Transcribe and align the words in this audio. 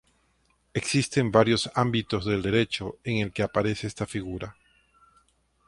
Existen 0.73 1.29
varios 1.31 1.69
ámbitos 1.75 2.25
del 2.25 2.41
Derecho 2.41 2.97
en 3.03 3.17
el 3.19 3.31
que 3.31 3.43
aparece 3.43 3.85
esta 3.85 4.07
figura. 4.07 4.55